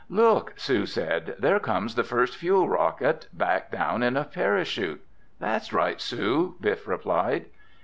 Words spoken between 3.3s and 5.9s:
back down in a parachute." "That's